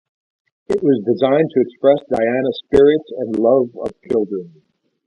[0.67, 4.63] It was designed to express Diana's spirit and love of children.